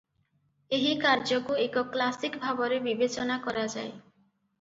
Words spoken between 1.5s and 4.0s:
ଏକ କ୍ଲାସିକ ଭାବରେ ବିବେଚନା କରାଯାଏ।